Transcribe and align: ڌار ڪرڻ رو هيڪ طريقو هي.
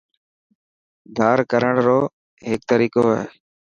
ڌار 1.17 1.39
ڪرڻ 1.51 1.73
رو 1.87 1.99
هيڪ 2.47 2.61
طريقو 2.71 3.03
هي. 3.15 3.23